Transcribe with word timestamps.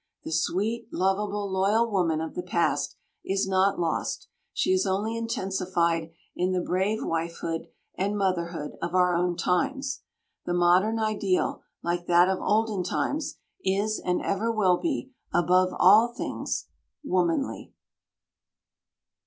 The 0.23 0.31
sweet, 0.31 0.87
lovable, 0.91 1.47
loyal 1.51 1.87
woman 1.91 2.21
of 2.21 2.33
the 2.33 2.41
past 2.41 2.95
is 3.23 3.47
not 3.47 3.79
lost; 3.79 4.29
she 4.51 4.71
is 4.71 4.87
only 4.87 5.15
intensified 5.15 6.09
in 6.35 6.53
the 6.53 6.59
brave 6.59 7.03
wifehood 7.03 7.67
and 7.93 8.17
motherhood 8.17 8.71
of 8.81 8.95
our 8.95 9.13
own 9.13 9.37
times. 9.37 10.01
The 10.43 10.55
modern 10.55 10.97
ideal, 10.97 11.61
like 11.83 12.07
that 12.07 12.29
of 12.29 12.39
olden 12.41 12.81
times, 12.83 13.35
is 13.63 14.01
and 14.03 14.23
ever 14.23 14.51
will 14.51 14.77
be, 14.77 15.11
above 15.35 15.69
all 15.79 16.07
things 16.17 16.65
womanly. 17.03 17.71